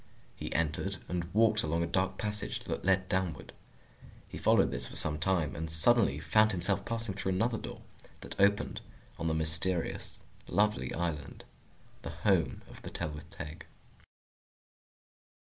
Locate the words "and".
1.07-1.31, 5.55-5.69